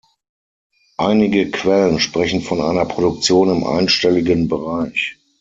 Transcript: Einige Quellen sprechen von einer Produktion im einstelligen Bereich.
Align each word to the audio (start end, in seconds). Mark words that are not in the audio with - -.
Einige 0.97 1.51
Quellen 1.51 1.99
sprechen 1.99 2.41
von 2.41 2.59
einer 2.59 2.85
Produktion 2.85 3.51
im 3.55 3.63
einstelligen 3.63 4.47
Bereich. 4.47 5.17